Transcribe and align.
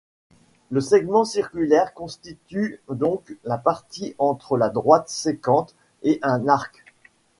Le 0.71 0.81
segment 0.81 1.25
circulaire 1.25 1.93
constitue 1.93 2.81
donc 2.89 3.37
la 3.43 3.59
partie 3.59 4.15
entre 4.17 4.57
la 4.57 4.69
droite 4.69 5.09
sécante 5.09 5.75
et 6.01 6.17
un 6.23 6.47
arc. 6.47 6.83